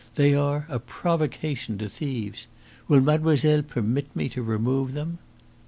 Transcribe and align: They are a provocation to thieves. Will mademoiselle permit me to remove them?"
They 0.15 0.33
are 0.33 0.65
a 0.67 0.79
provocation 0.79 1.77
to 1.77 1.87
thieves. 1.87 2.47
Will 2.87 3.01
mademoiselle 3.01 3.61
permit 3.61 4.15
me 4.15 4.29
to 4.29 4.41
remove 4.41 4.93
them?" 4.93 5.19